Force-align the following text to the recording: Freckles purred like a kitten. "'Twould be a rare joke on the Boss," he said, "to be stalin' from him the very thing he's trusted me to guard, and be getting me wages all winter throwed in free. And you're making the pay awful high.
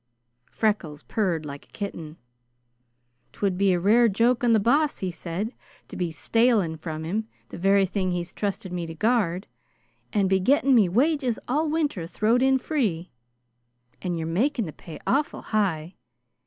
Freckles 0.51 1.03
purred 1.03 1.45
like 1.45 1.67
a 1.67 1.71
kitten. 1.73 2.17
"'Twould 3.33 3.55
be 3.55 3.71
a 3.71 3.79
rare 3.79 4.09
joke 4.09 4.43
on 4.43 4.51
the 4.51 4.59
Boss," 4.59 4.97
he 4.97 5.11
said, 5.11 5.53
"to 5.89 5.95
be 5.95 6.11
stalin' 6.11 6.75
from 6.75 7.03
him 7.03 7.27
the 7.49 7.57
very 7.59 7.85
thing 7.85 8.09
he's 8.09 8.33
trusted 8.33 8.73
me 8.73 8.87
to 8.87 8.95
guard, 8.95 9.45
and 10.11 10.27
be 10.27 10.39
getting 10.39 10.73
me 10.73 10.89
wages 10.89 11.37
all 11.47 11.69
winter 11.69 12.07
throwed 12.07 12.41
in 12.41 12.57
free. 12.57 13.11
And 14.01 14.17
you're 14.17 14.25
making 14.25 14.65
the 14.65 14.73
pay 14.73 14.97
awful 15.05 15.43
high. 15.43 15.93